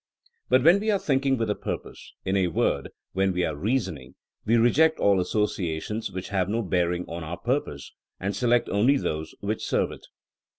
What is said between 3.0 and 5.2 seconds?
when we are reasoning, we reject all